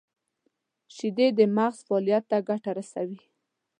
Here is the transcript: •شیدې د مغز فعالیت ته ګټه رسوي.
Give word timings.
•شیدې 0.95 1.27
د 1.37 1.39
مغز 1.57 1.77
فعالیت 1.87 2.23
ته 2.31 2.37
ګټه 2.49 2.71
رسوي. 2.79 3.21